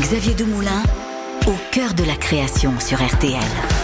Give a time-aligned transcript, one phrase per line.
[0.00, 0.82] Xavier Demoulin,
[1.46, 3.83] au cœur de la création sur RTL.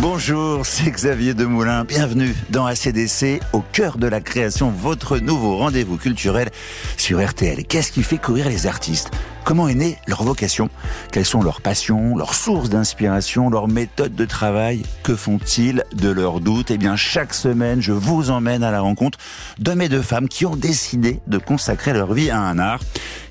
[0.00, 1.82] Bonjour, c'est Xavier Demoulin.
[1.82, 6.50] Bienvenue dans ACDC, au cœur de la création, votre nouveau rendez-vous culturel
[6.96, 7.64] sur RTL.
[7.64, 9.10] Qu'est-ce qui fait courir les artistes?
[9.44, 10.68] Comment est née leur vocation?
[11.10, 14.82] Quelles sont leurs passions, leurs sources d'inspiration, leurs méthodes de travail?
[15.02, 16.70] Que font-ils de leurs doutes?
[16.70, 19.18] Eh bien, chaque semaine, je vous emmène à la rencontre
[19.58, 22.80] d'hommes et de femmes qui ont décidé de consacrer leur vie à un art.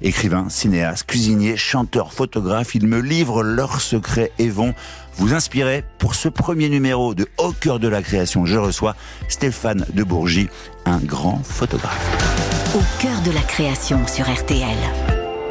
[0.02, 4.74] Écrivains, cinéastes, cuisiniers, chanteurs, photographes, ils me livrent leurs secrets et vont
[5.18, 8.46] vous inspirer pour ce premier numéro de Au cœur de la création.
[8.46, 8.96] Je reçois
[9.28, 10.50] Stéphane de Bourgie,
[10.86, 12.76] un grand photographe.
[12.76, 14.78] Au cœur de la création sur RTL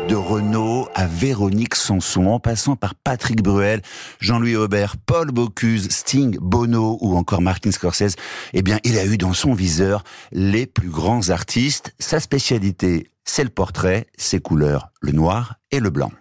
[0.09, 3.83] de Renault à Véronique Sanson, en passant par Patrick Bruel,
[4.21, 8.15] Jean-Louis Aubert, Paul Bocuse, Sting, Bono ou encore Martin Scorsese,
[8.53, 11.93] eh bien, il a eu dans son viseur les plus grands artistes.
[11.99, 16.13] Sa spécialité, c'est le portrait, ses couleurs, le noir et le blanc.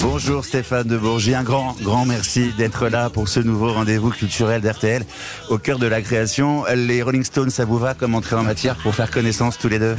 [0.00, 4.60] Bonjour Stéphane de Bourgie, un grand, grand merci d'être là pour ce nouveau rendez-vous culturel
[4.62, 5.04] d'RTL
[5.48, 6.64] au cœur de la création.
[6.74, 9.78] Les Rolling Stones, ça vous va comme entrée en matière pour faire connaissance tous les
[9.78, 9.94] deux?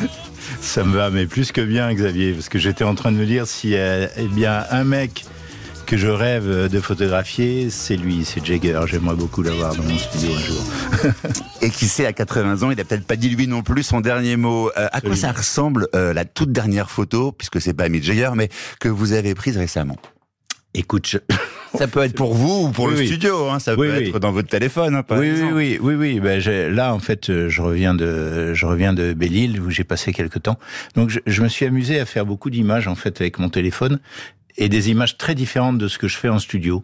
[0.60, 3.26] Ça me va, mais plus que bien Xavier, parce que j'étais en train de me
[3.26, 5.24] dire si euh, eh bien un mec
[5.88, 8.82] que je rêve de photographier, c'est lui, c'est Jagger.
[8.88, 10.62] J'aimerais beaucoup l'avoir dans mon studio un jour.
[11.62, 14.02] Et qui sait, à 80 ans, il n'a peut-être pas dit lui non plus son
[14.02, 14.70] dernier mot.
[14.78, 18.32] Euh, à quoi ça ressemble euh, la toute dernière photo, puisque c'est pas Mick Jagger,
[18.36, 18.50] mais
[18.82, 19.96] que vous avez prise récemment?
[20.74, 21.18] Écoute,
[21.78, 24.50] ça peut être pour vous ou pour le studio, hein, ça peut être dans votre
[24.50, 28.66] téléphone, hein, oui, oui, oui, oui, Ben, là, en fait, euh, je reviens de, je
[28.66, 30.60] reviens de Belle-Île où j'ai passé quelques temps.
[30.96, 34.00] Donc, je, je, me suis amusé à faire beaucoup d'images en fait avec mon téléphone
[34.58, 36.81] et des images très différentes de ce que je fais en studio.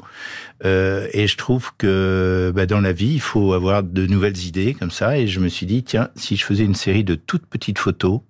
[0.64, 4.74] Euh, et je trouve que bah, dans la vie, il faut avoir de nouvelles idées
[4.74, 5.18] comme ça.
[5.18, 8.22] Et je me suis dit, tiens, si je faisais une série de toutes petites photos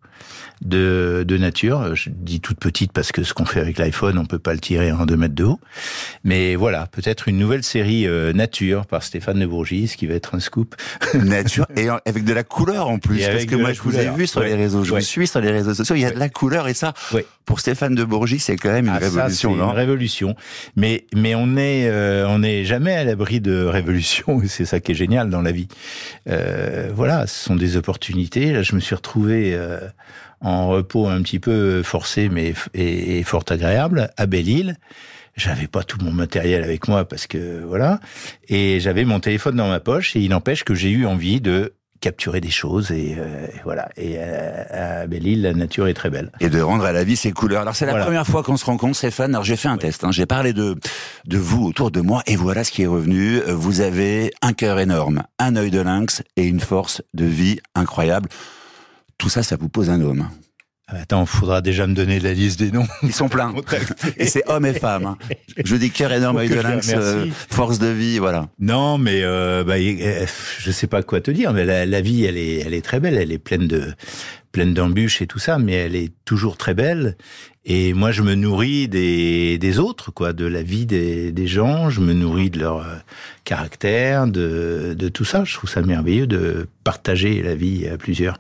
[0.63, 1.95] de, de nature.
[1.95, 4.59] Je dis toute petite parce que ce qu'on fait avec l'iPhone, on peut pas le
[4.59, 5.59] tirer en deux mètres de haut.
[6.23, 10.35] Mais voilà, peut-être une nouvelle série euh, nature par Stéphane de Bourgis, qui va être
[10.35, 10.75] un scoop.
[11.13, 14.27] Nature et avec de la couleur en plus, parce que moi je vous ai vu
[14.27, 16.29] sur les réseaux, je vous suis sur les réseaux sociaux, il y a de la
[16.29, 16.93] couleur et ça,
[17.45, 20.35] pour Stéphane de Bourgis, c'est quand même une ah, révolution, Une révolution,
[20.75, 24.79] mais mais on est euh, on n'est jamais à l'abri de révolution, et c'est ça
[24.79, 25.67] qui est génial dans la vie.
[26.29, 28.51] Euh, voilà, ce sont des opportunités.
[28.53, 29.79] Là, je me suis retrouvé euh,
[30.43, 34.77] en repos un petit peu forcé, mais et, fort agréable à Belle-Île.
[35.35, 37.99] J'avais pas tout mon matériel avec moi parce que voilà,
[38.49, 40.15] et j'avais mon téléphone dans ma poche.
[40.15, 43.87] Et il n'empêche que j'ai eu envie de capturer des choses et, euh, voilà.
[43.95, 46.31] Et euh, à Belle-Île, la nature est très belle.
[46.41, 47.61] Et de rendre à la vie ses couleurs.
[47.61, 49.33] Alors c'est la première fois qu'on se rencontre, Stéphane.
[49.33, 50.03] Alors j'ai fait un test.
[50.03, 50.11] Hein.
[50.11, 50.75] J'ai parlé de
[51.25, 53.39] de vous autour de moi et voilà ce qui est revenu.
[53.47, 58.29] Vous avez un cœur énorme, un œil de lynx et une force de vie incroyable
[59.17, 60.27] tout ça, ça vous pose un homme.
[60.87, 62.85] Ah, attends, faudra déjà me donner la liste des noms.
[63.03, 63.53] Ils sont pleins.
[64.17, 65.05] et c'est hommes et femmes.
[65.05, 65.17] Hein.
[65.63, 68.49] Je dis cœur énorme, œil de lynx, euh, force de vie, voilà.
[68.59, 71.53] Non, mais euh, bah, je sais pas quoi te dire.
[71.53, 73.17] Mais la, la, vie, elle est, elle est très belle.
[73.17, 73.93] Elle est pleine de,
[74.51, 77.17] pleine d'embûches et tout ça, mais elle est toujours très belle.
[77.65, 81.89] Et moi, je me nourris des, des autres, quoi, de la vie des, des gens.
[81.89, 82.95] Je me nourris de leur euh,
[83.45, 85.45] caractère, de, de tout ça.
[85.45, 88.37] Je trouve ça merveilleux de partager la vie à plusieurs.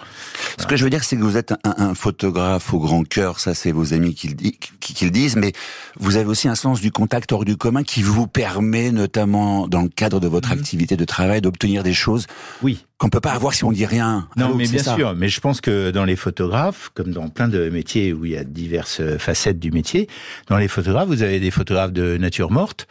[0.59, 3.39] Ce que je veux dire, c'est que vous êtes un, un, photographe au grand cœur.
[3.39, 5.37] Ça, c'est vos amis qui le, qui, qui le, disent.
[5.37, 5.53] Mais
[5.97, 9.83] vous avez aussi un sens du contact hors du commun qui vous permet, notamment dans
[9.83, 10.59] le cadre de votre mmh.
[10.59, 12.27] activité de travail, d'obtenir des choses.
[12.61, 14.29] Oui qu'on peut pas avoir si on dit rien.
[14.37, 15.13] Non, mais bien sûr.
[15.13, 18.37] Mais je pense que dans les photographes, comme dans plein de métiers où il y
[18.37, 20.07] a diverses facettes du métier,
[20.47, 22.87] dans les photographes, vous avez des photographes de nature morte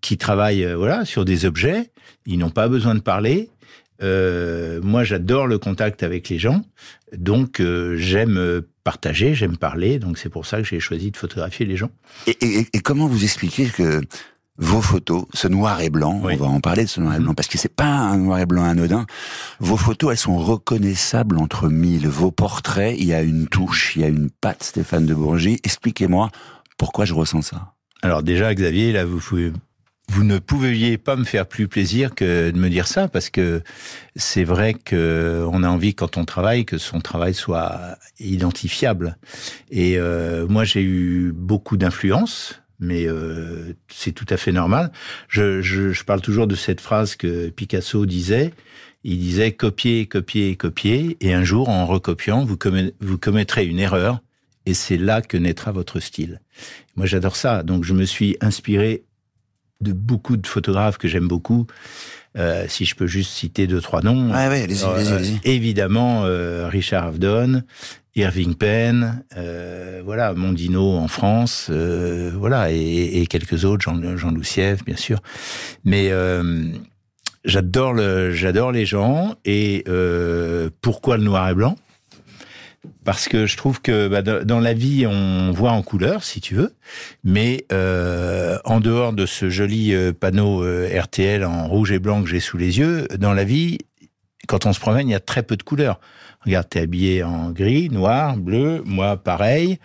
[0.00, 1.90] qui travaillent, euh, voilà, sur des objets.
[2.26, 3.50] Ils n'ont pas besoin de parler.
[4.00, 6.64] Euh, moi, j'adore le contact avec les gens,
[7.16, 11.66] donc euh, j'aime partager, j'aime parler, donc c'est pour ça que j'ai choisi de photographier
[11.66, 11.90] les gens.
[12.28, 14.00] Et, et, et comment vous expliquez que
[14.58, 17.32] vos photos, ce noir et blanc, on va en parler de ce noir et blanc,
[17.34, 19.06] parce que c'est pas un noir et blanc anodin.
[19.60, 22.08] Vos photos, elles sont reconnaissables entre mille.
[22.08, 25.60] Vos portraits, il y a une touche, il y a une patte, Stéphane de Bourgie.
[25.62, 26.30] Expliquez-moi
[26.76, 27.74] pourquoi je ressens ça.
[28.02, 29.20] Alors déjà, Xavier, là, vous
[30.10, 33.62] vous ne pouviez pas me faire plus plaisir que de me dire ça parce que
[34.16, 39.18] c'est vrai que on a envie quand on travaille que son travail soit identifiable
[39.70, 44.92] et euh, moi j'ai eu beaucoup d'influence mais euh, c'est tout à fait normal.
[45.28, 48.52] Je, je, je, parle toujours de cette phrase que Picasso disait.
[49.04, 52.58] Il disait copier, copier, copier, et un jour, en recopiant, vous,
[53.00, 54.20] vous commettrez une erreur
[54.66, 56.40] et c'est là que naîtra votre style.
[56.96, 57.62] Moi, j'adore ça.
[57.62, 59.04] Donc, je me suis inspiré
[59.80, 61.66] de beaucoup de photographes que j'aime beaucoup.
[62.36, 64.28] Euh, si je peux juste citer deux, trois noms.
[64.30, 65.40] Ouais, ouais, allez-y, allez-y, Euh, allez-y.
[65.44, 67.62] évidemment, euh, Richard Avedon,
[68.18, 74.84] Irving Penn, euh, voilà, Mondino en France, euh, voilà, et, quelques autres, Jean, Jean Loussieff,
[74.84, 75.20] bien sûr.
[75.84, 76.64] Mais euh,
[77.44, 77.96] j'adore
[78.32, 79.36] j'adore les gens.
[79.44, 79.84] Et
[80.80, 81.76] pourquoi le noir et blanc?
[83.04, 86.56] Parce que je trouve que bah, dans la vie, on voit en couleur, si tu
[86.56, 86.74] veux,
[87.22, 92.58] mais en dehors de ce joli panneau RTL en rouge et blanc que j'ai sous
[92.58, 93.78] les yeux, dans la vie,
[94.48, 96.00] quand on se promène, il y a très peu de couleurs.
[96.44, 99.78] Regarde, t'es habillé en gris, noir, bleu, moi pareil.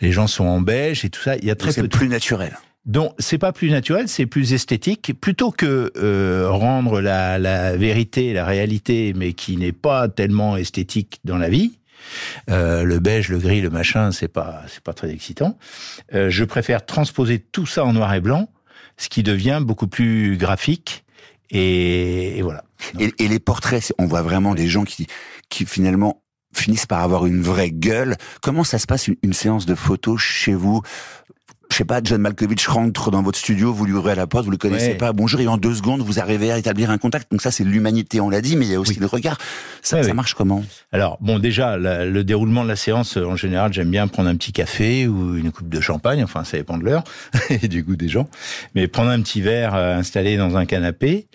[0.00, 1.36] Les gens sont en beige et tout ça.
[1.36, 2.56] Il y a très peu C'est plus naturel.
[2.86, 5.12] donc c'est pas plus naturel, c'est plus esthétique.
[5.20, 11.18] Plutôt que euh, rendre la, la vérité, la réalité, mais qui n'est pas tellement esthétique
[11.24, 11.78] dans la vie,
[12.48, 15.58] euh, le beige, le gris, le machin, c'est pas c'est pas très excitant.
[16.14, 18.48] Euh, je préfère transposer tout ça en noir et blanc,
[18.96, 21.04] ce qui devient beaucoup plus graphique.
[21.50, 22.62] Et, et voilà.
[23.00, 25.06] Et, et les portraits, on voit vraiment des gens qui,
[25.48, 26.22] qui finalement
[26.54, 28.16] finissent par avoir une vraie gueule.
[28.42, 30.82] Comment ça se passe une, séance de photos chez vous?
[31.70, 34.50] Je sais pas, John Malkovich rentre dans votre studio, vous lui ouvrez la porte, vous
[34.50, 34.94] le connaissez Ouais.
[34.96, 37.30] pas, bonjour, et en deux secondes, vous arrivez à établir un contact.
[37.30, 38.98] Donc ça, c'est l'humanité, on l'a dit, mais il y a aussi Oui.
[39.00, 39.38] le regard.
[39.82, 40.14] Ça, Ouais, ça oui.
[40.16, 40.64] marche comment?
[40.92, 44.36] Alors, bon, déjà, la- le déroulement de la séance, en général, j'aime bien prendre un
[44.36, 47.04] petit café ou une coupe de champagne, enfin, ça dépend de l'heure
[47.50, 48.28] et du goût des gens.
[48.74, 51.26] Mais prendre un petit verre euh, installé dans un canapé,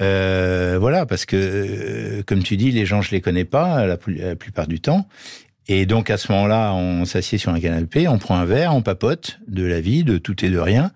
[0.00, 3.96] euh, voilà, parce que, euh, comme tu dis, les gens, je les connais pas la
[4.36, 5.06] plupart du temps.
[5.68, 8.82] Et donc, à ce moment-là, on s'assied sur un canapé, on prend un verre, on
[8.82, 10.92] papote de la vie, de tout et de rien.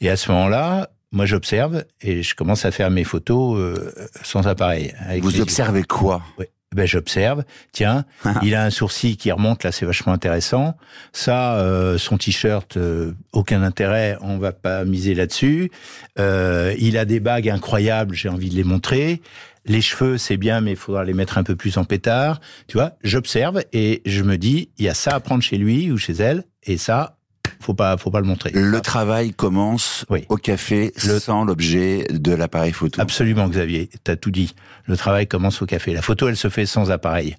[0.00, 3.92] Et à ce moment-là, moi, j'observe et je commence à faire mes photos euh,
[4.22, 4.94] sans appareil.
[5.06, 5.42] avec Vous yeux.
[5.42, 6.22] observez quoi?
[6.38, 6.50] Ouais.
[6.74, 7.44] Ben j'observe.
[7.70, 8.04] Tiens,
[8.42, 10.74] il a un sourcil qui remonte là, c'est vachement intéressant.
[11.12, 15.70] Ça, euh, son t-shirt, euh, aucun intérêt, on va pas miser là-dessus.
[16.18, 19.22] Euh, il a des bagues incroyables, j'ai envie de les montrer.
[19.66, 22.40] Les cheveux, c'est bien, mais il faudra les mettre un peu plus en pétard.
[22.68, 25.90] Tu vois, j'observe et je me dis, il y a ça à prendre chez lui
[25.90, 27.16] ou chez elle, et ça,
[27.60, 28.50] faut pas, faut pas le montrer.
[28.52, 30.24] Le travail commence Oui.
[30.28, 33.00] au café Le- sans l'objet de l'appareil photo.
[33.00, 34.54] Absolument, Xavier, t'as tout dit.
[34.86, 35.94] Le travail commence au café.
[35.94, 37.36] La photo, elle se fait sans appareil.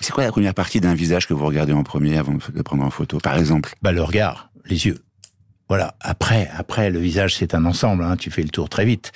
[0.00, 2.62] C'est quoi la première partie d'un visage que vous regardez en premier avant de le
[2.64, 3.72] prendre en photo, par exemple?
[3.82, 4.98] Bah le regard, les yeux.
[5.72, 5.94] Voilà.
[6.02, 8.04] Après, après le visage c'est un ensemble.
[8.04, 9.10] Hein, tu fais le tour très vite.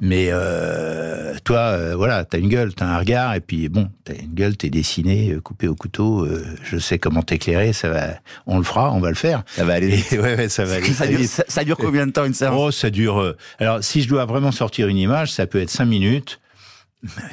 [0.00, 4.14] Mais euh, toi, euh, voilà, t'as une gueule, t'as un regard, et puis bon, t'as
[4.14, 6.24] une gueule, t'es dessiné, euh, coupé au couteau.
[6.26, 7.72] euh, je sais comment t'éclairer.
[7.72, 8.08] Ça va,
[8.46, 9.44] on le fera, on va le faire.
[9.54, 10.92] Ça va aller Et, ouais, ouais, ça va aller.
[10.92, 11.30] ça, dure, vite.
[11.30, 12.54] ça- ça dure combien de temps une séance?
[12.58, 13.36] Oh, ça dure.
[13.60, 16.40] alors, si je dois vraiment sortir une image, ça peut être cinq minutes,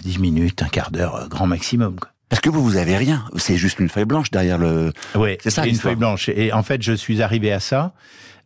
[0.04, 1.96] dix minutes, un quart d'heure, grand maximum.
[2.00, 2.12] Quoi.
[2.30, 3.26] Parce que vous, vous avez rien.
[3.38, 4.92] C'est juste une feuille blanche derrière le.
[5.16, 6.30] Ouais, C'est ça, une feuille blanche.
[6.30, 7.94] Et en fait, je suis arrivé à ça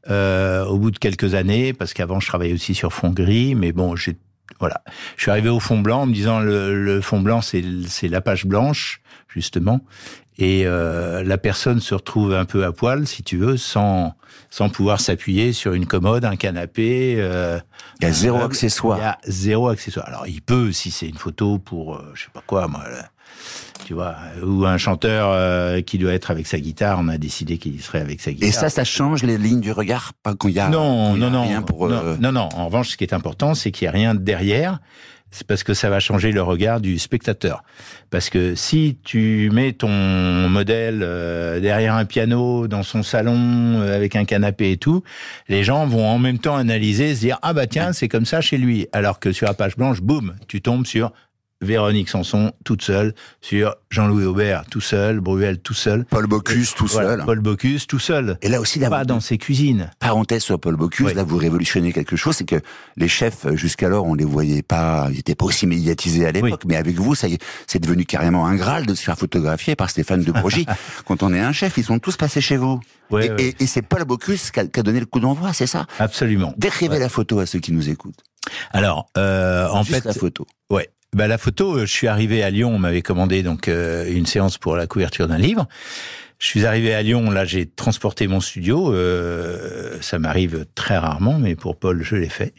[0.09, 3.71] euh, au bout de quelques années, parce qu'avant, je travaillais aussi sur fond gris, mais
[3.71, 4.17] bon, j'ai
[4.59, 4.81] voilà,
[5.15, 8.09] je suis arrivé au fond blanc en me disant le, le fond blanc, c'est c'est
[8.09, 9.79] la page blanche justement,
[10.37, 14.13] et euh, la personne se retrouve un peu à poil, si tu veux, sans
[14.49, 17.15] sans pouvoir s'appuyer sur une commode, un canapé.
[17.17, 17.59] euh,
[18.01, 18.97] Il y a zéro accessoire.
[18.97, 20.05] Il y a zéro accessoire.
[20.07, 22.83] Alors, il peut, si c'est une photo pour, euh, je sais pas quoi, moi,
[23.85, 27.57] tu vois, ou un chanteur euh, qui doit être avec sa guitare, on a décidé
[27.57, 28.49] qu'il serait avec sa guitare.
[28.49, 30.69] Et ça, ça change les lignes du regard Pas quand il y a.
[30.69, 31.89] non, y non, non, Rien pour.
[31.89, 32.49] non, euh, non, non.
[32.55, 34.79] En revanche, ce qui est important, c'est qu'il n'y a rien derrière.
[35.33, 37.63] C'est parce que ça va changer le regard du spectateur.
[38.09, 39.89] Parce que si tu mets ton
[40.49, 45.03] modèle euh, derrière un piano dans son salon avec un canapé et tout,
[45.47, 48.41] les gens vont en même temps analyser, se dire ah bah tiens c'est comme ça
[48.41, 48.87] chez lui.
[48.91, 51.13] Alors que sur la page blanche, boum, tu tombes sur
[51.61, 56.87] Véronique Sanson toute seule, sur Jean-Louis Aubert tout seul, Bruel tout seul, Paul Bocuse tout
[56.87, 57.25] Voilà, seul.
[57.25, 58.37] Paul Bocuse tout seul.
[58.41, 59.91] Et là aussi, là, Pas vous- dans ses cuisines.
[59.99, 61.13] parenthèse sur Paul Bocuse, Oui.
[61.13, 62.55] là vous révolutionnez quelque chose, c'est que
[62.97, 66.75] les chefs jusqu'alors on les voyait pas, ils étaient pas aussi médiatisés à l'époque, mais
[66.77, 67.27] avec vous ça
[67.67, 70.65] c'est devenu carrément un graal de se faire photographier par Stéphane de Brogy.
[71.05, 72.79] Quand on est un chef, ils sont tous passés chez vous.
[73.11, 73.43] Ouais, et ouais.
[73.59, 75.85] et- et c'est Paul Bocuse qui a, qui a donné le coup d'envoi, c'est ça?
[75.99, 76.53] Absolument.
[76.57, 76.99] Décrivez Ouais.
[76.99, 78.23] la photo à ceux qui nous écoutent.
[78.71, 80.47] Alors, euh, en Juste fait, la photo.
[80.69, 80.89] ouais.
[81.13, 84.25] Bah, la photo, euh, je suis arrivé à Lyon, on m'avait commandé donc euh, une
[84.25, 85.67] séance pour la couverture d'un livre.
[86.39, 91.37] Je suis arrivé à Lyon, là j'ai transporté mon studio, euh, ça m'arrive très rarement,
[91.37, 92.53] mais pour Paul je l'ai fait.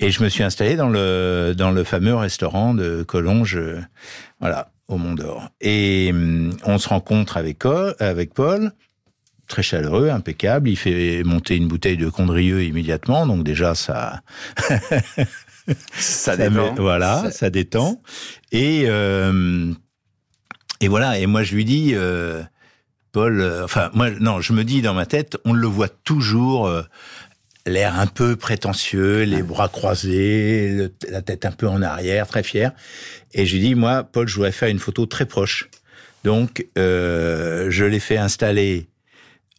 [0.00, 3.80] Et je me suis installé dans le dans le fameux restaurant de Collonges, euh,
[4.40, 5.48] voilà, au Mont d'Or.
[5.60, 7.62] Et hum, on se rencontre avec
[8.00, 8.72] avec Paul,
[9.46, 10.68] très chaleureux, impeccable.
[10.68, 14.22] Il fait monter une bouteille de Condrieux immédiatement, donc déjà ça
[15.92, 18.00] Ça, ça met- voilà, Ça- ça, détend.
[18.52, 19.72] Et euh,
[20.80, 21.18] et voilà.
[21.18, 22.42] Et moi, je lui dis, euh,
[23.12, 26.70] Paul, euh, enfin moi non, je me dis dans ma tête, on le voit toujours
[27.66, 32.44] l'air un peu prétentieux, les bras croisés, le- la tête un peu en arrière, très
[32.44, 32.70] fier.
[33.32, 35.68] Et je lui dis moi, Paul, je voudrais faire une photo très proche.
[36.22, 38.88] Donc je l'ai fait installer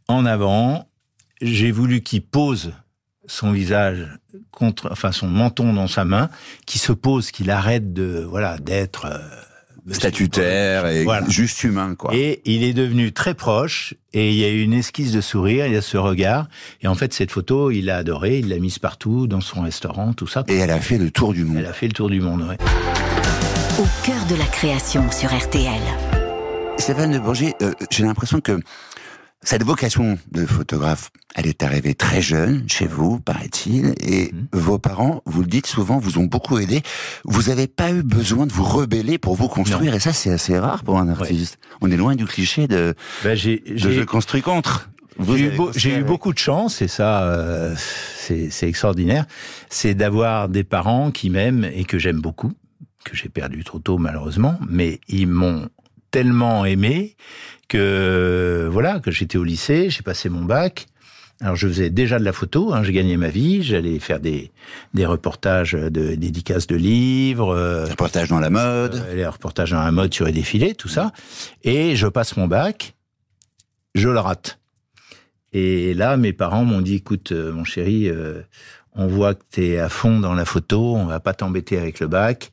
[0.08, 0.88] en avant.
[1.42, 2.74] J'ai voulu qu'il pose
[3.28, 4.08] son visage
[4.52, 6.30] contre, enfin son menton dans sa main,
[6.66, 9.18] qu'il se pose, qu'il arrête de voilà d'être euh,
[9.94, 11.30] Statutaire et Voilà.
[11.30, 12.14] juste humain, quoi.
[12.14, 15.66] et il est devenu très proche et il y a eu une esquisse de sourire,
[15.68, 16.48] il y a ce regard.
[16.82, 20.12] Et en fait, cette photo, il a adoré, il l'a mise partout, dans son restaurant,
[20.14, 20.44] tout ça.
[20.50, 21.58] Et elle a fait le tour du monde.
[21.60, 22.58] Elle a fait le tour du monde, ouais.
[23.80, 25.80] Au cœur de la création sur RTL.
[26.80, 28.60] Stéphane de Bourget, euh, j'ai l'impression que
[29.44, 34.48] cette vocation de photographe, elle est arrivée très jeune chez vous, paraît-il, et Mhm.
[34.52, 36.82] vos parents, vous le dites souvent, vous ont beaucoup aidé.
[37.24, 40.58] Vous n'avez pas eu besoin de vous rebeller pour vous construire, et ça c'est assez
[40.58, 41.58] rare pour un artiste.
[41.82, 44.90] On est loin du cliché de, Ben, j'ai, de je construis contre.
[45.20, 47.76] J'ai eu, beau- j'ai beaucoup de chance, et ça, euh,
[48.18, 49.26] c'est, c'est extraordinaire.
[49.70, 52.52] C'est d'avoir des parents qui m'aiment et que j'aime beaucoup,
[53.04, 55.70] que j'ai perdu trop tôt malheureusement, mais ils m'ont
[56.12, 57.16] tellement aimé
[57.68, 60.88] que voilà, que j'étais au lycée, j'ai passé mon bac.
[61.40, 64.52] Alors je faisais déjà de la photo, hein, j'ai gagné ma vie, j'allais faire des,
[64.96, 68.96] des reportages de dédicaces de livres, euh, Reportage dans la mode.
[68.96, 71.12] euh, les reportages dans la mode sur les défilés, tout ça.
[71.64, 72.96] Et je passe mon bac,
[73.94, 74.60] je le rate.
[75.54, 78.42] Et là, mes parents m'ont dit, écoute, euh, mon chéri, euh,
[78.94, 82.00] on voit que tu es à fond dans la photo, on va pas t'embêter avec
[82.00, 82.52] le bac.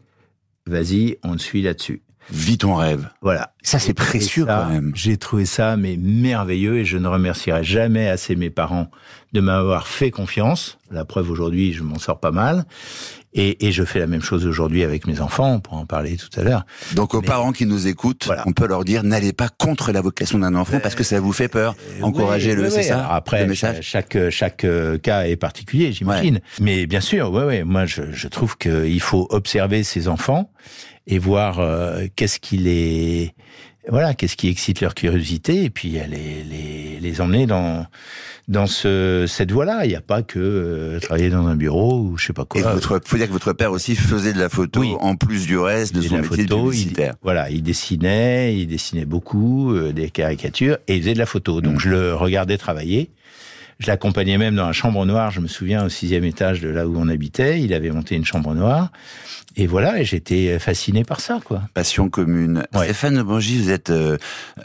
[0.67, 2.03] Vas-y, on te suit là-dessus.
[2.33, 3.09] Vis ton rêve.
[3.21, 3.53] Voilà.
[3.63, 4.93] Ça, c'est précieux, ça- quand même.
[4.95, 8.91] J'ai trouvé ça mais merveilleux et je ne remercierai jamais assez mes parents
[9.33, 10.79] de m'avoir fait confiance.
[10.91, 12.65] La preuve aujourd'hui, je m'en sors pas mal.
[13.37, 16.17] Et, et je fais la même chose aujourd'hui avec mes enfants, on pourra en parler
[16.17, 16.65] tout à l'heure.
[16.95, 18.45] Donc aux Mais- parents qui nous écoutent, Voilà.
[18.47, 21.33] on peut leur dire n'allez pas contre la vocation d'un enfant parce que ça vous
[21.33, 21.75] fait peur.
[22.01, 22.85] Encouragez-le, Oui, oui, c'est oui.
[22.85, 23.49] ça Alors Après,
[23.83, 26.39] chaque chaque euh, cas est particulier, j'imagine.
[26.61, 27.65] Mais bien sûr, ouais, ouais.
[27.65, 30.53] Moi, je, je trouve qu'il faut observer ces enfants
[31.07, 33.35] et voir euh, qu'est-ce qui les
[33.89, 37.87] voilà, qu'est-ce qui excite leur curiosité et puis euh, les les les emmener dans
[38.49, 39.85] dans ce cette voie-là.
[39.85, 42.61] Il n'y a pas que euh, travailler dans un bureau ou je sais pas quoi.
[42.61, 44.95] Et votre, faut dire que votre père aussi faisait de la photo Oui.
[45.01, 48.67] en plus du reste de Il son métier de photo, il, voilà, il dessinait, il
[48.67, 51.61] dessinait beaucoup, euh, des caricatures, et il faisait de la photo.
[51.61, 53.11] Donc je le regardais travailler.
[53.79, 55.31] Je l'accompagnais même dans la chambre noire.
[55.31, 58.25] Je me souviens au sixième étage de là où on habitait, il avait monté une
[58.25, 58.91] chambre noire.
[59.57, 61.63] Et voilà, et j'étais fasciné par ça, quoi.
[61.75, 62.65] Passion commune.
[62.75, 62.85] Ouais.
[62.85, 64.17] Stéphane Bourgi, vous êtes euh,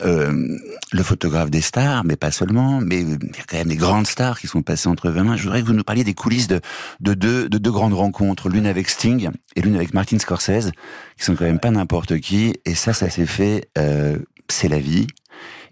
[0.04, 0.58] euh,
[0.92, 2.82] le photographe des stars, mais pas seulement.
[2.82, 5.38] Mais il y a quand même des grandes stars qui sont passées entre vos mains.
[5.38, 6.60] Je voudrais que vous nous parliez des coulisses de,
[7.02, 10.72] de, deux, de deux grandes rencontres, l'une avec Sting et l'une avec Martin Scorsese,
[11.18, 12.56] qui sont quand même pas n'importe qui.
[12.66, 13.70] Et ça, ça s'est fait.
[13.78, 14.18] Euh,
[14.52, 15.08] c'est la vie,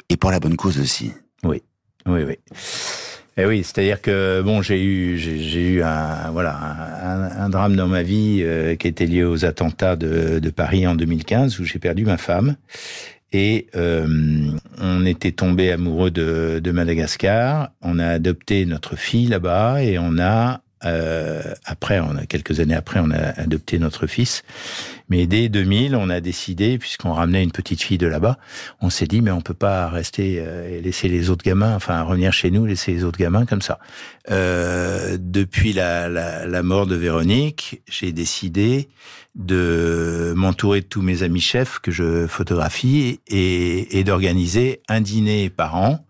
[0.09, 1.11] et pour la bonne cause aussi.
[1.43, 1.61] Oui,
[2.05, 2.37] oui, oui.
[3.37, 6.57] Et oui, c'est-à-dire que bon, j'ai eu, j'ai eu un voilà
[7.37, 10.95] un, drame dans ma vie euh, qui était lié aux attentats de, de Paris en
[10.95, 12.55] 2015 où j'ai perdu ma femme
[13.31, 14.07] et euh,
[14.79, 17.69] on était tombé amoureux de, de Madagascar.
[17.81, 22.75] On a adopté notre fille là-bas et on a euh, après, on a quelques années
[22.75, 24.43] après, on a adopté notre fils.
[25.09, 28.37] Mais dès 2000, on a décidé, puisqu'on ramenait une petite fille de là-bas,
[28.81, 32.01] on s'est dit mais on peut pas rester euh, et laisser les autres gamins, enfin
[32.01, 33.79] revenir chez nous, laisser les autres gamins comme ça.
[34.29, 38.89] Euh, depuis la, la, la mort de Véronique, j'ai décidé
[39.35, 45.49] de m'entourer de tous mes amis chefs que je photographie et, et d'organiser un dîner
[45.49, 46.03] par an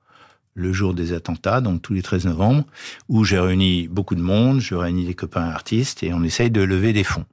[0.58, 2.66] le jour des attentats, donc tous les 13 novembre,
[3.10, 6.62] où j'ai réuni beaucoup de monde, je réunis des copains artistes et on essaye de
[6.62, 7.26] lever des fonds.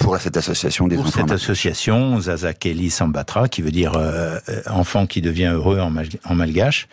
[0.00, 1.20] Pour cette association des Pour enfants.
[1.22, 6.08] cette association, Zazakeli Sambatra, qui veut dire euh, euh, enfant qui devient heureux en, mal-
[6.24, 6.88] en malgache.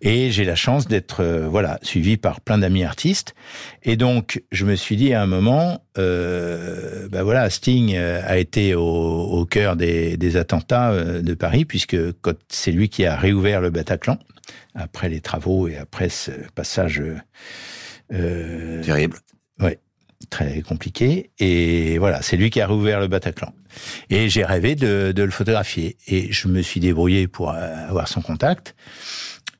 [0.00, 3.34] Et j'ai la chance d'être euh, voilà suivi par plein d'amis artistes.
[3.82, 8.74] Et donc, je me suis dit à un moment, euh, ben voilà, Sting a été
[8.74, 11.96] au, au cœur des, des attentats de Paris, puisque
[12.48, 14.18] c'est lui qui a réouvert le Bataclan
[14.74, 17.02] après les travaux et après ce passage
[18.12, 19.18] euh, Terrible.
[20.30, 21.30] Très compliqué.
[21.38, 23.52] Et voilà, c'est lui qui a rouvert le Bataclan.
[24.10, 25.96] Et j'ai rêvé de, de le photographier.
[26.06, 28.74] Et je me suis débrouillé pour euh, avoir son contact.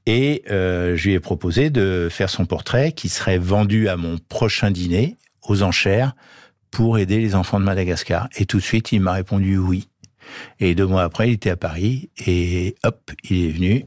[0.06, 4.18] Et euh, je lui ai proposé de faire son portrait qui serait vendu à mon
[4.28, 5.16] prochain dîner
[5.48, 6.14] aux enchères
[6.70, 8.28] pour aider les enfants de Madagascar.
[8.36, 9.88] Et tout de suite, il m'a répondu oui.
[10.60, 13.84] Et deux mois après, il était à Paris et hop, il est venu.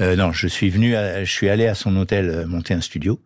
[0.00, 2.80] Euh, non, je suis venu, à- je suis allé à son hôtel euh, monter un
[2.80, 3.20] studio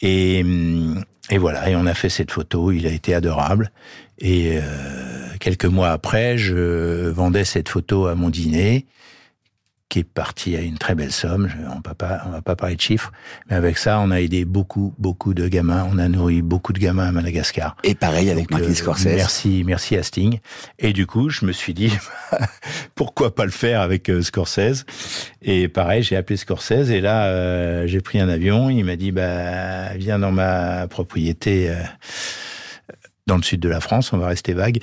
[0.00, 1.70] et, hum, et voilà.
[1.70, 2.72] Et on a fait cette photo.
[2.72, 3.70] Il a été adorable.
[4.18, 4.60] Et euh,
[5.40, 8.86] quelques mois après, je vendais cette photo à mon dîner
[9.92, 11.50] qui est parti à une très belle somme.
[11.68, 13.12] on va pas, on va pas parler de chiffres,
[13.50, 15.86] mais avec ça, on a aidé beaucoup, beaucoup de gamins.
[15.92, 17.76] On a nourri beaucoup de gamins à Madagascar.
[17.84, 19.04] Et pareil avec Martin euh, Scorsese.
[19.04, 20.38] Merci, merci à Sting.
[20.78, 21.92] Et du coup, je me suis dit,
[22.94, 24.86] pourquoi pas le faire avec euh, Scorsese?
[25.42, 28.70] Et pareil, j'ai appelé Scorsese et là, euh, j'ai pris un avion.
[28.70, 31.70] Il m'a dit, bah, viens dans ma propriété
[33.26, 34.80] dans le sud de la France, on va rester vague.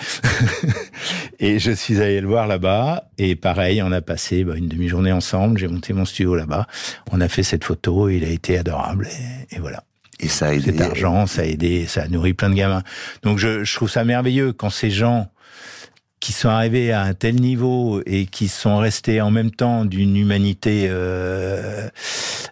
[1.40, 3.10] et je suis allé le voir là-bas.
[3.18, 5.58] Et pareil, on a passé bah, une demi-journée ensemble.
[5.58, 6.68] J'ai monté mon studio là-bas.
[7.12, 8.10] On a fait cette photo.
[8.10, 9.10] Il a été adorable.
[9.52, 9.84] Et, voilà.
[10.20, 10.72] Et ça a aidé.
[10.72, 12.84] Cet argent, ça a aidé, ça a nourri plein de gamins.
[13.24, 15.30] Donc je, je trouve ça merveilleux quand ces gens
[16.20, 20.18] qui sont arrivés à un tel niveau et qui sont restés en même temps d'une
[20.18, 21.88] humanité euh,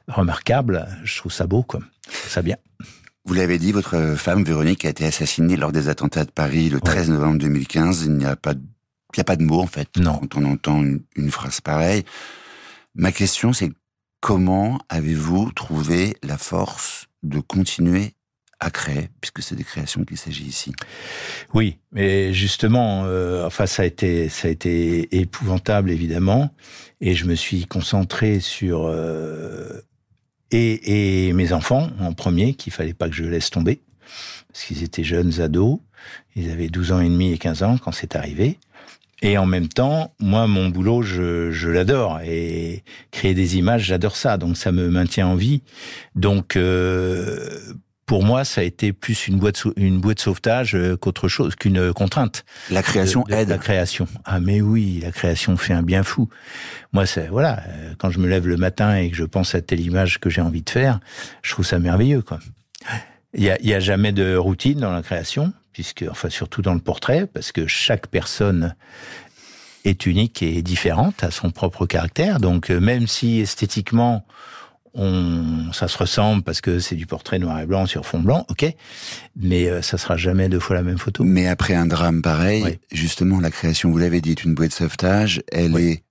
[0.08, 1.82] remarquable, je trouve ça beau, quoi.
[2.10, 2.56] ça bien.
[3.28, 6.80] Vous l'avez dit, votre femme, Véronique, a été assassinée lors des attentats de Paris le
[6.80, 8.04] 13 novembre 2015.
[8.06, 8.62] Il n'y a pas de,
[9.14, 10.14] il y a pas de mots, en fait, non.
[10.14, 12.06] quand on entend une, phrase pareille.
[12.96, 13.74] Ma question, c'est
[14.22, 18.14] comment avez-vous trouvé la force de continuer
[18.62, 20.72] à créer, puisque c'est des créations qu'il s'agit ici?
[21.54, 26.56] Oui, mais justement, euh, enfin ça a été ça a été épouvantable évidemment,
[27.02, 29.82] et je me suis concentré sur euh,
[30.52, 33.80] et, et mes enfants en premier, qu'il fallait pas que je laisse tomber,
[34.52, 35.80] parce qu'ils étaient jeunes ados,
[36.36, 38.58] ils avaient 12 ans et demi et 15 ans quand c'est arrivé.
[39.22, 42.20] Et en même temps, moi, mon boulot, je, je l'adore.
[42.24, 44.38] Et créer des images, j'adore ça.
[44.38, 45.64] Donc, ça me maintient en vie.
[46.16, 47.60] Donc, euh,
[48.08, 51.56] pour moi, ça a été plus une boîte une bouée de sauvetage euh, qu'autre chose,
[51.56, 52.46] qu'une contrainte.
[52.72, 53.50] La création aide.
[53.50, 54.08] La création.
[54.24, 56.30] Ah mais oui, la création fait un bien fou.
[56.94, 59.62] Moi, c'est voilà, euh, quand je me lève le matin et que je pense à
[59.62, 61.02] telle image que j'ai envie de faire,
[61.44, 62.40] je trouve ça merveilleux, quoi.
[63.34, 66.74] Il y a, y a jamais de routine dans la création, puisque, enfin, surtout dans
[66.74, 68.74] le portrait, parce que chaque personne
[69.84, 72.40] est unique et différente à son propre caractère.
[72.40, 74.26] Donc, euh, même si esthétiquement
[74.98, 78.46] on, ça se ressemble parce que c'est du portrait noir et blanc sur fond blanc,
[78.50, 78.66] ok,
[79.40, 81.24] mais euh, ça sera jamais deux fois la même photo.
[81.24, 84.74] Mais après un drame pareil, justement, la création, vous l'avez dit, est une bouée de
[84.74, 85.42] sauvetage.
[85.52, 86.04] Elle est,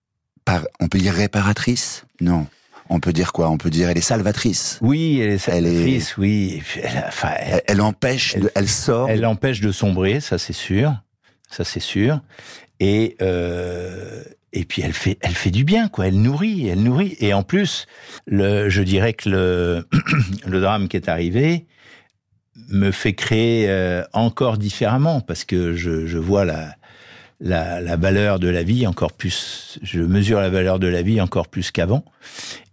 [0.44, 2.07] par, on peut dire réparatrice?
[2.20, 2.46] Non.
[2.88, 3.51] On peut dire quoi?
[3.51, 4.79] On peut dire elle est salvatrice.
[4.81, 6.16] Oui, elle est salvatrice.
[6.16, 6.62] Oui.
[6.81, 7.33] Elle, enfin,
[7.66, 9.11] elle, empêche, elle sort.
[9.11, 10.94] Elle empêche de sombrer, ça c'est sûr.
[11.51, 12.20] Ça c'est sûr.
[12.79, 16.06] Et euh, et puis elle fait, elle fait du bien, quoi.
[16.06, 17.16] Elle nourrit, elle nourrit.
[17.20, 17.87] Et en plus,
[18.26, 19.28] je dirais que
[20.46, 21.66] le, drame qui est arrivé
[22.68, 26.74] me fait créer euh, encore différemment parce que je, vois la,
[27.40, 29.78] la, valeur de la vie encore plus.
[29.82, 32.04] Je mesure la valeur de la vie encore plus qu'avant.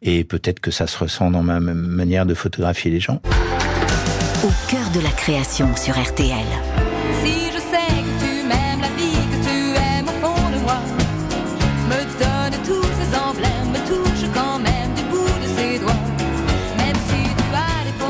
[0.02, 3.22] Et peut-être que ça se ressent dans ma manière de photographier les gens.
[4.44, 6.73] Au cœur de la création sur RTL.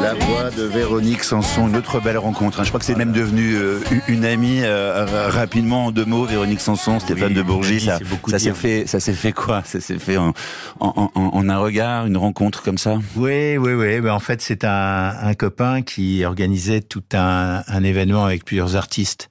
[0.03, 2.59] La voix de Véronique Sanson, une autre belle rencontre.
[2.59, 2.63] Hein.
[2.65, 4.59] Je crois que c'est même devenu euh, une amie.
[4.61, 8.99] Euh, rapidement, en deux mots, Véronique Sanson, Stéphane de Bourgie, ça, ça s'est fait, ça
[8.99, 9.63] s'est fait quoi?
[9.63, 10.33] Ça s'est fait en,
[10.81, 12.97] en, en, un regard, une rencontre comme ça?
[13.15, 14.01] Oui, oui, oui.
[14.01, 18.75] Ben, en fait, c'est un, un, copain qui organisait tout un, un événement avec plusieurs
[18.75, 19.29] artistes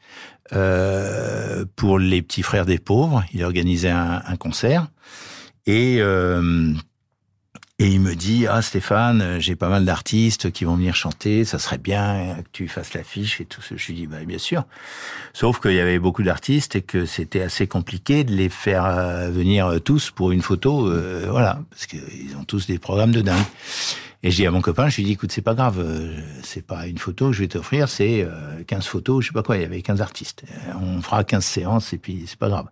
[0.54, 3.24] euh, pour les petits frères des pauvres.
[3.34, 4.86] Il organisait un, un concert
[5.66, 6.72] et euh,
[7.82, 11.58] et il me dit, ah Stéphane, j'ai pas mal d'artistes qui vont venir chanter, ça
[11.58, 13.74] serait bien que tu fasses l'affiche et tout ça.
[13.76, 14.66] Je lui dis, bah, bien sûr.
[15.32, 19.30] Sauf qu'il y avait beaucoup d'artistes et que c'était assez compliqué de les faire euh,
[19.30, 23.42] venir tous pour une photo, euh, voilà, parce qu'ils ont tous des programmes de dingue.
[24.22, 26.64] Et je dis à mon copain, je lui dis, écoute, c'est pas grave, euh, c'est
[26.64, 28.24] pas une photo que je vais t'offrir, c'est
[28.68, 30.44] 15 photos, je sais pas quoi, il y avait 15 artistes.
[30.80, 32.68] On fera 15 séances et puis c'est pas grave.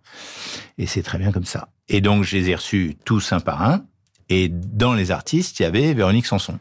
[0.77, 1.67] Et c'est très bien comme ça.
[1.89, 3.83] Et donc, je les ai reçus tous un par un.
[4.31, 6.57] Et dans les artistes, il y avait Véronique Sanson.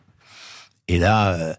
[0.88, 1.54] Et là, euh,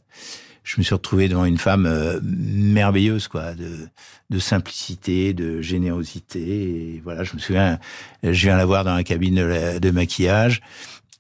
[0.66, 7.00] je me suis retrouvé devant une femme euh, merveilleuse, quoi, de, simplicité, de générosité.
[7.06, 7.80] Voilà, je me souviens,
[8.24, 9.36] je viens la voir dans la cabine
[9.80, 10.62] de, maquillage.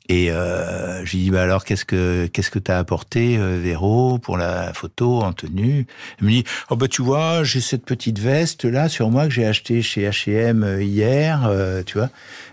[0.09, 4.17] Et euh, je lui dis bah alors qu'est-ce que qu'est-ce que t'as apporté euh, Véro
[4.17, 5.85] pour la photo en tenue?
[6.19, 9.31] Elle me dit oh bah tu vois j'ai cette petite veste là sur moi que
[9.31, 11.49] j'ai acheté chez H&M hier
[11.85, 12.09] tu vois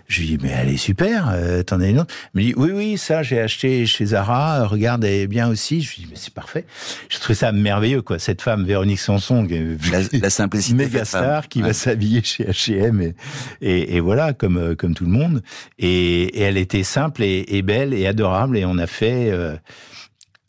[0.09, 2.13] je lui dis, mais elle est super, euh, t'en as une autre.
[2.33, 5.81] Il me dit, oui, oui, ça, j'ai acheté chez Zara, regarde, elle est bien aussi.
[5.81, 6.65] Je lui dis, mais c'est parfait.
[7.09, 8.17] Je trouve ça merveilleux, quoi.
[8.17, 9.47] Cette femme, Véronique Sanson,
[9.91, 10.73] la, la simplicité.
[10.73, 13.15] Méga star, qui va s'habiller chez H&M et,
[13.61, 15.43] et, et, voilà, comme, euh, comme tout le monde.
[15.77, 19.55] Et, et elle était simple et, et, belle et adorable et on a fait, euh,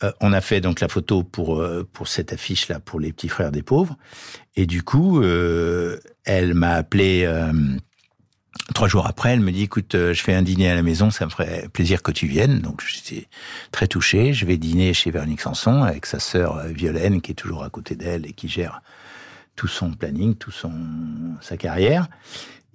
[0.02, 3.28] euh on a fait donc la photo pour pour cette affiche là pour les petits
[3.28, 3.98] frères des pauvres
[4.56, 7.26] et du coup euh, elle m'a appelé
[8.74, 11.10] Trois jours après, elle me dit, écoute, euh, je fais un dîner à la maison,
[11.10, 12.60] ça me ferait plaisir que tu viennes.
[12.60, 13.26] Donc j'étais
[13.72, 14.32] très touché.
[14.32, 17.70] Je vais dîner chez Véronique Sanson avec sa sœur euh, Violaine, qui est toujours à
[17.70, 18.80] côté d'elle et qui gère
[19.56, 20.72] tout son planning, tout son
[21.40, 22.08] sa carrière.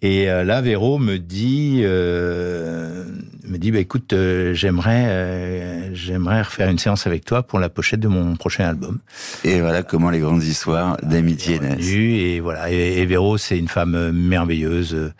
[0.01, 3.05] Et euh, là, Véro me dit, euh,
[3.47, 7.69] me dit, bah, écoute, euh, j'aimerais, euh, j'aimerais refaire une séance avec toi pour la
[7.69, 8.99] pochette de mon prochain album.
[9.43, 11.87] Et voilà comment les grandes histoires d'amitié naissent.
[11.87, 12.71] Et voilà.
[12.71, 15.13] Et, et Véro, c'est une femme merveilleuse,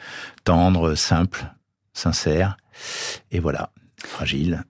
[0.43, 1.45] tendre, simple,
[1.93, 2.57] sincère.
[3.31, 3.69] Et voilà,
[4.05, 4.63] fragile.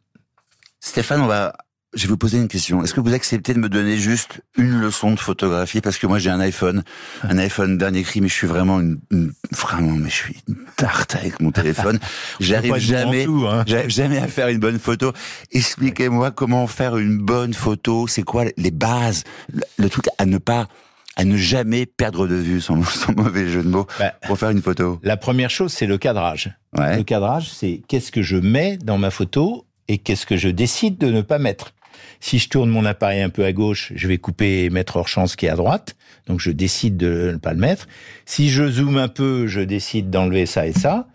[0.80, 1.54] Stéphane, on va,
[1.96, 2.84] je vais vous poser une question.
[2.84, 5.82] Est-ce que vous acceptez de me donner juste une leçon de photographie?
[5.82, 6.84] Parce que moi j'ai un iPhone,
[7.24, 10.58] un iPhone dernier cri, mais je suis vraiment une, une- vraiment, mais je suis une
[10.76, 12.00] tarte avec mon téléphone.
[12.40, 13.64] J'arrive jamais, tout, hein.
[13.66, 15.14] j'arrive jamais à faire une bonne photo.
[15.52, 18.08] Expliquez-moi comment faire une bonne photo.
[18.08, 20.68] C'est quoi les bases, le, le truc à ne pas,
[21.16, 24.50] à ne jamais perdre de vue, sans, sans mauvais jeu de mots, Bah, pour faire
[24.50, 25.00] une photo.
[25.02, 26.52] la première chose, c'est le cadrage.
[26.78, 26.98] Ouais.
[26.98, 30.98] Le cadrage, c'est qu'est-ce que je mets dans ma photo et qu'est-ce que je décide
[30.98, 31.72] de ne pas mettre.
[32.20, 35.08] Si je tourne mon appareil un peu à gauche, je vais couper et mettre hors
[35.08, 35.96] champ ce qui est à droite.
[36.28, 37.88] Donc je décide de ne pas le mettre.
[38.26, 41.08] Si je zoome un peu, je décide d'enlever ça et ça.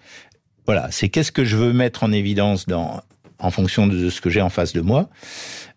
[0.66, 3.03] Voilà, c'est qu'est-ce que je veux mettre en évidence dans,
[3.40, 5.09] en fonction de ce que j'ai en face de moi.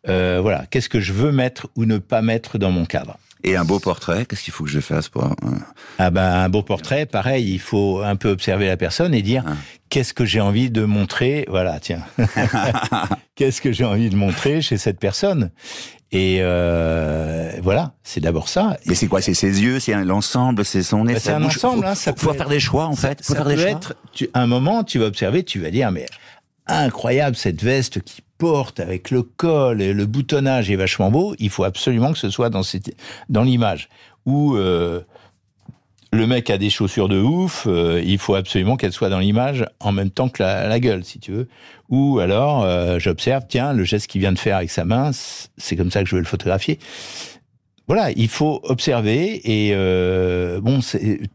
[0.08, 3.18] Euh, voilà, qu'est-ce que je veux mettre ou ne pas mettre dans mon cadre.
[3.46, 5.36] Et un beau portrait, qu'est-ce qu'il faut que je fasse pour un-
[5.98, 9.44] Ah ben un beau portrait, pareil, il faut un peu observer la personne et dire
[9.46, 9.54] Ah.
[9.90, 11.46] qu'est-ce que j'ai envie de montrer?
[11.50, 12.02] Voilà, tiens,
[13.36, 15.52] qu'est-ce que j'ai envie de montrer chez cette personne?
[16.16, 18.78] Et euh, voilà, c'est d'abord ça.
[18.86, 19.20] Mais c'est quoi?
[19.22, 21.96] C'est ses yeux, c'est l'ensemble, c'est son nez, Bah, c'est un bouche ensemble, Faut, hein,
[21.96, 23.26] ça faut, faut peut faire être- des choix en fait.
[23.26, 23.72] Faut ça faire des peut choix.
[23.72, 26.06] être, tu, un moment, tu vas observer, tu vas dire mais
[26.68, 31.34] incroyable cette veste qui porte avec le col et le boutonnage est vachement beau.
[31.40, 33.88] Il faut absolument que ce soit dans l'image.
[34.26, 35.00] Ou euh,
[36.12, 39.66] le mec a des chaussures de ouf, euh, il faut absolument qu'elle soit dans l'image
[39.80, 41.48] en même temps que la, gueule, si tu veux.
[41.88, 45.12] Ou alors, euh, j'observe, tiens, le geste qu'il vient de faire avec sa main,
[45.58, 46.80] c'est comme ça que je veux le photographier.
[47.88, 50.80] Voilà, il faut observer et euh, bon,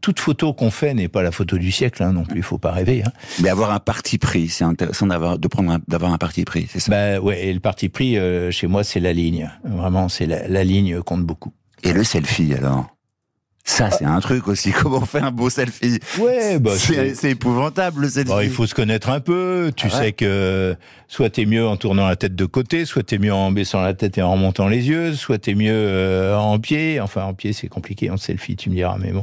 [0.01, 2.39] toute photo qu'on fait n'est pas la photo du siècle hein, non plus.
[2.39, 3.03] Il faut pas rêver.
[3.07, 3.13] Hein.
[3.43, 6.67] Mais avoir un parti pris, c'est intéressant d'avoir de prendre un- d'avoir un parti pris,
[6.73, 6.91] c'est ça?
[6.91, 9.51] Bah ouais, et le parti pris euh, chez moi, c'est la ligne.
[9.63, 11.53] Vraiment, c'est la, la ligne compte beaucoup.
[11.83, 12.87] Et le selfie alors?
[13.69, 14.73] Ça, c'est un truc aussi.
[14.83, 18.33] Comment on fait un beau selfie Ouais, bah C'est épouvantable le selfie.
[18.45, 19.71] Il faut se connaître un peu.
[19.77, 20.75] Tu Ah ouais sais que
[21.07, 23.93] soit t'es mieux en tournant la tête de côté, soit t'es mieux en baissant la
[23.93, 26.99] tête et en remontant les yeux, soit t'es mieux euh, en pied.
[26.99, 29.23] Enfin, en pied, c'est compliqué en selfie, tu me diras, mais bon.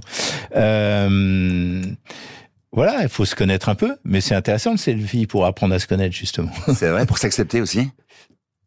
[0.55, 1.81] Euh,
[2.71, 5.79] voilà, il faut se connaître un peu, mais c'est intéressant le selfie pour apprendre à
[5.79, 6.51] se connaître justement.
[6.75, 7.89] C'est vrai pour s'accepter aussi.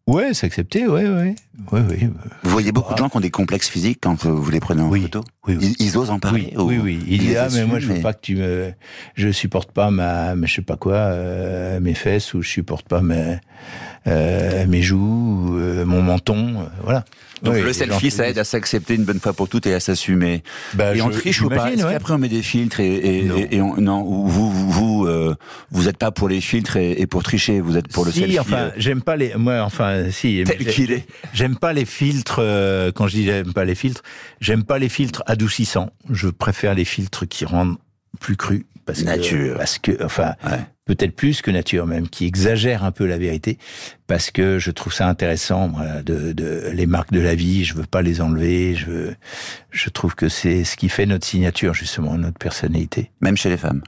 [0.09, 1.35] Ouais, s'accepter, ouais, ouais,
[1.71, 2.11] ouais, ouais.
[2.43, 4.81] Vous voyez beaucoup de gens qui ont des complexes physiques quand euh, vous les prenez
[4.81, 5.23] en Oui, photo?
[5.49, 5.75] Oui, oui.
[5.79, 6.53] Ils, ils osent en parler.
[6.57, 6.99] Oui, ou- oui, oui.
[7.09, 8.73] Il ils dit ah mais moi je veux mais- pas que tu me,
[9.15, 13.01] je supporte pas ma, je sais pas quoi, euh, mes fesses ou je supporte pas
[13.03, 13.39] mes,
[14.07, 14.99] euh, mes joues,
[15.51, 17.05] ou, euh, mon menton, voilà.
[17.41, 19.79] Donc Oui, le selfie, ça aide à s'accepter une bonne fois pour toutes et à
[19.79, 20.43] s'assumer.
[20.75, 21.93] Bah, et on triche ou pas Est-ce ouais.
[21.93, 23.37] qu'après on met des filtres et, et, Non.
[23.37, 25.37] et- et on- non, ou vous vous vous, euh,
[25.71, 28.41] vous êtes pas pour les filtres et, pour tricher, vous êtes pour le si, selfie.
[28.41, 30.43] enfin, j'aime pas les, moi, enfin, si.
[30.45, 31.07] tel qu'il est.
[31.33, 32.41] J'aime pas les filtres.
[32.41, 34.03] euh, quand je dis j'aime pas les filtres,
[34.41, 35.91] j'aime pas les filtres adoucissants.
[36.11, 37.77] Je préfère les filtres qui rendent
[38.21, 38.67] plus cru.
[38.85, 39.53] Parce Nature.
[39.55, 40.59] Que, parce que, enfin, Ouais.
[40.87, 43.59] peut-être plus que nature même, qui exagère un peu la vérité,
[44.07, 47.65] parce que je trouve ça intéressant, moi, de, de les marques de la vie.
[47.67, 48.75] Je veux pas les enlever.
[48.75, 49.17] Je, veux-
[49.71, 53.11] je trouve que c'est ce qui fait notre signature justement, notre personnalité.
[53.21, 53.83] Même chez les femmes.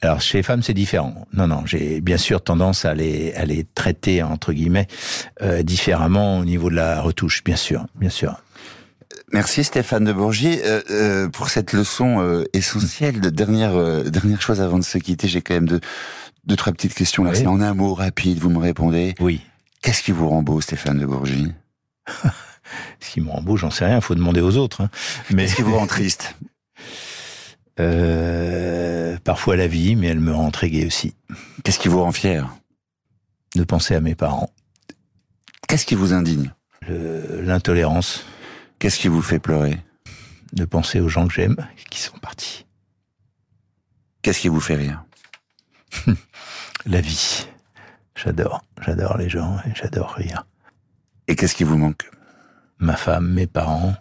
[0.00, 1.26] Alors chez les femmes c'est différent.
[1.32, 4.86] Non non, j'ai bien sûr tendance à les à les traiter entre guillemets
[5.42, 8.40] euh, différemment au niveau de la retouche, bien sûr, bien sûr.
[9.32, 13.20] Merci Stéphane de Bourgier euh, euh, pour cette leçon euh, essentielle.
[13.20, 15.80] De dernière euh, dernière chose avant de se quitter, j'ai quand même deux
[16.44, 17.24] deux trois petites questions.
[17.24, 17.36] Là, Oui.
[17.38, 18.38] c'est en un mot rapide.
[18.38, 19.14] Vous me répondez.
[19.20, 19.40] Oui.
[19.82, 21.52] Qu'est-ce qui vous rend beau, Stéphane de Bourgie
[23.00, 24.00] Ce qui me rend beau, j'en sais rien.
[24.00, 24.82] Faut demander aux autres.
[24.82, 24.90] hein.
[25.30, 26.34] Mais Qu'est-ce qui vous rend triste?
[27.80, 31.14] Euh, parfois la vie, mais elle me rend très gai aussi.
[31.64, 32.48] Qu'est-ce qui vous rend fier?
[33.54, 34.50] De penser à mes parents,
[35.68, 36.50] Qu'est-ce qui vous indigne?
[36.88, 38.24] L'intolérance,
[38.78, 39.78] Qu'est-ce qui vous fait pleurer?
[40.52, 41.56] De penser aux gens que j'aime
[41.90, 42.64] qui sont partis.
[44.22, 45.04] Qu'est-ce qui vous fait rire?
[46.86, 47.46] La vie.
[48.16, 50.44] J'adore, j'adore les gens et j'adore rire.
[51.28, 52.10] Et qu'est-ce qui vous manque?
[52.78, 53.94] Ma femme, mes parents.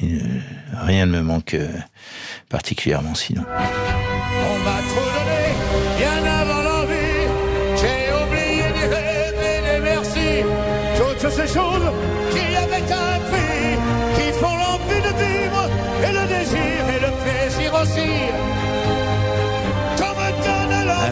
[0.00, 1.72] Il- rien ne me manque euh,
[2.48, 3.44] particulièrement sinon.
[3.48, 6.57] On m'a trop donné, bien avant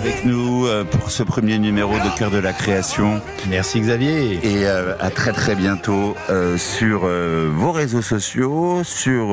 [0.07, 3.21] avec nous euh, pour ce premier numéro de Cœur de la Création.
[3.49, 4.35] Merci Xavier.
[4.35, 9.33] Et euh, à très très bientôt euh, sur vos réseaux sociaux, sur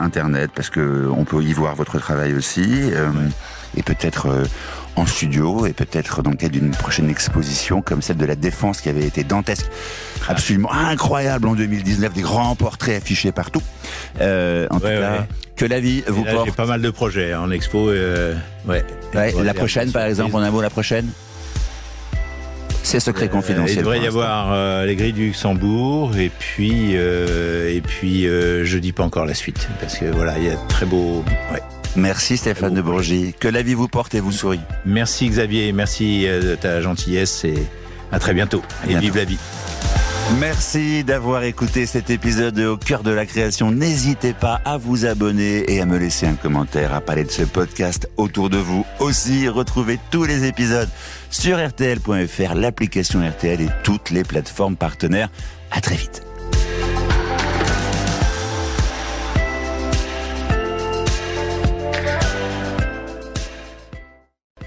[0.00, 2.90] Internet, parce que on peut y voir votre travail aussi,
[3.76, 4.28] et peut-être
[4.96, 8.80] en studio, et peut-être dans le cadre d'une prochaine exposition comme celle de la Défense
[8.80, 9.66] qui avait été dantesque,
[10.28, 13.62] absolument incroyable en 2019, des grands portraits affichés partout.
[14.20, 15.26] Euh, en tout Ouais, cas,
[15.56, 16.46] que la vie vous là, porte.
[16.46, 17.88] J'ai pas mal de projets hein, en expo.
[17.88, 18.34] euh,
[18.66, 18.84] ouais.
[19.14, 21.06] La prochaine, par exemple, en un mot, la prochaine
[22.82, 23.76] C'est secret Euh, confidentiel.
[23.76, 28.64] Il devrait y avoir euh, les grilles du Luxembourg et puis euh, et puis euh,
[28.64, 31.22] je dis pas encore la suite parce que voilà il y a très beau.
[31.52, 31.60] Ouais.
[31.96, 33.34] Merci Stéphane de Bourgie.
[33.38, 34.60] Que la vie vous porte et vous sourie.
[34.84, 37.54] Merci Xavier, merci euh, de ta gentillesse et
[38.12, 38.62] à très bientôt.
[38.82, 39.02] À et bientôt.
[39.02, 39.38] vive la vie.
[40.38, 43.72] Merci d'avoir écouté cet épisode de Au cœur de la création.
[43.72, 47.42] N'hésitez pas à vous abonner et à me laisser un commentaire, à parler de ce
[47.42, 48.86] podcast autour de vous.
[49.00, 50.88] Aussi, retrouvez tous les épisodes
[51.30, 55.30] sur rtl.fr, l'application RTL et toutes les plateformes partenaires.
[55.72, 56.29] À très vite.